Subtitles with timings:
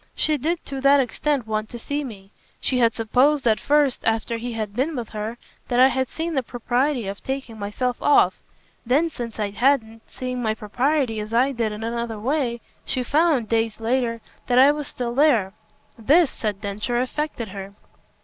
[0.15, 2.31] She did to that extent want to see me.
[2.59, 6.33] She had supposed at first after he had been with her that I had seen
[6.33, 8.39] the propriety of taking myself off.
[8.83, 13.47] Then since I hadn't seeing my propriety as I did in another way she found,
[13.47, 15.53] days later, that I was still there.
[15.99, 17.75] This," said Densher, "affected her."